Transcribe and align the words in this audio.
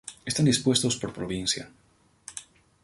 Están 0.29 0.45
dispuestos 0.51 0.97
por 0.97 1.13
provincia. 1.19 1.63